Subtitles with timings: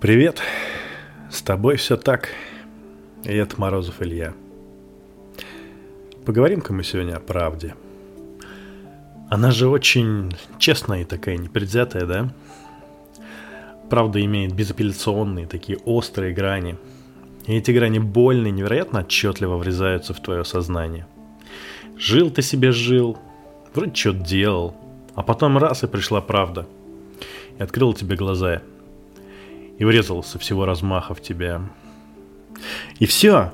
[0.00, 0.40] Привет,
[1.28, 2.28] с тобой все так,
[3.24, 4.32] и это Морозов Илья.
[6.24, 7.74] Поговорим-ка мы сегодня о правде.
[9.28, 12.32] Она же очень честная и такая непредвзятая, да?
[13.90, 16.76] Правда имеет безапелляционные, такие острые грани.
[17.48, 21.08] И эти грани больно и невероятно отчетливо врезаются в твое сознание.
[21.96, 23.18] Жил ты себе жил,
[23.74, 24.76] вроде что-то делал,
[25.16, 26.68] а потом раз и пришла правда.
[27.58, 28.62] И открыла тебе глаза–
[29.78, 31.62] и врезался всего размаха в тебя.
[32.98, 33.52] И все.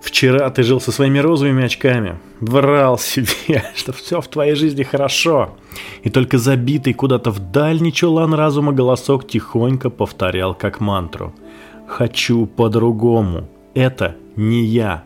[0.00, 5.56] Вчера ты жил со своими розовыми очками, врал себе, что все в твоей жизни хорошо.
[6.02, 11.34] И только забитый куда-то в дальний чулан разума голосок тихонько повторял как мантру.
[11.86, 13.48] «Хочу по-другому.
[13.74, 15.04] Это не я».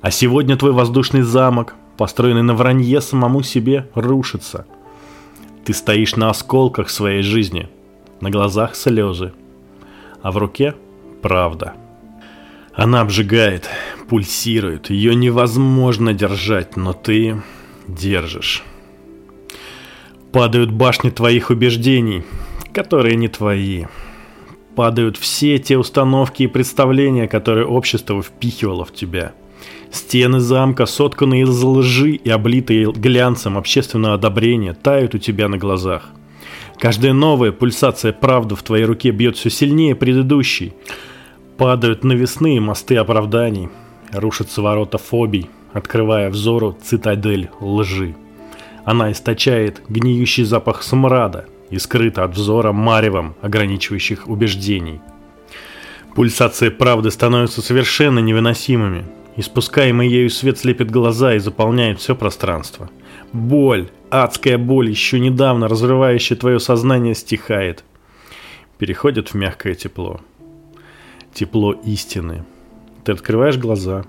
[0.00, 4.66] А сегодня твой воздушный замок, построенный на вранье самому себе, рушится.
[5.64, 7.68] Ты стоишь на осколках своей жизни–
[8.22, 9.32] на глазах слезы,
[10.22, 10.74] а в руке
[11.20, 11.74] правда.
[12.72, 13.68] Она обжигает,
[14.08, 17.42] пульсирует, ее невозможно держать, но ты
[17.86, 18.62] держишь.
[20.30, 22.24] Падают башни твоих убеждений,
[22.72, 23.84] которые не твои.
[24.76, 29.32] Падают все те установки и представления, которые общество впихивало в тебя.
[29.90, 36.08] Стены замка, сотканные из лжи и облитые глянцем общественного одобрения, тают у тебя на глазах–
[36.82, 40.72] Каждая новая пульсация правды в твоей руке бьет все сильнее предыдущей.
[41.56, 43.68] Падают навесные мосты оправданий,
[44.10, 48.16] рушатся ворота фобий, открывая взору цитадель лжи.
[48.84, 55.00] Она источает гниющий запах смрада и скрыта от взора маревом ограничивающих убеждений.
[56.16, 59.04] Пульсации правды становятся совершенно невыносимыми.
[59.36, 62.90] Испускаемый ею свет слепит глаза и заполняет все пространство–
[63.32, 67.82] Боль, адская боль, еще недавно разрывающая твое сознание, стихает.
[68.76, 70.20] Переходит в мягкое тепло.
[71.32, 72.44] Тепло истины.
[73.04, 74.04] Ты открываешь глаза,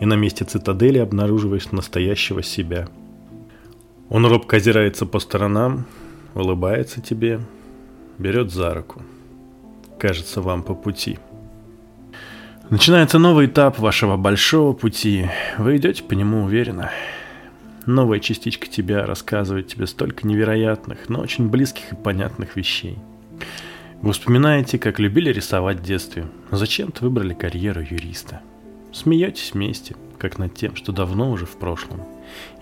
[0.00, 2.88] и на месте цитадели обнаруживаешь настоящего себя.
[4.08, 5.84] Он робко озирается по сторонам,
[6.34, 7.40] улыбается тебе,
[8.18, 9.02] берет за руку.
[9.98, 11.18] Кажется, вам по пути.
[12.70, 15.28] Начинается новый этап вашего большого пути.
[15.58, 16.90] Вы идете по нему уверенно.
[17.86, 22.98] Новая частичка тебя рассказывает тебе столько невероятных, но очень близких и понятных вещей.
[24.00, 28.40] Вы вспоминаете, как любили рисовать в детстве, но зачем-то выбрали карьеру юриста.
[28.92, 32.00] Смеетесь вместе, как над тем, что давно уже в прошлом,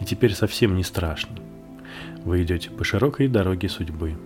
[0.00, 1.36] и теперь совсем не страшно.
[2.24, 4.16] Вы идете по широкой дороге судьбы,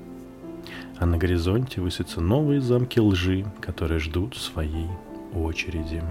[0.99, 4.89] а на горизонте высятся новые замки лжи, которые ждут своей
[5.35, 6.03] очереди.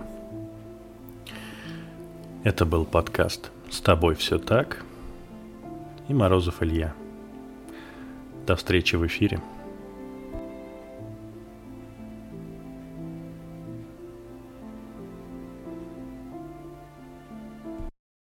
[2.44, 4.84] Это был подкаст с тобой все так.
[6.08, 6.94] И Морозов Илья.
[8.48, 9.42] До встречи в эфире.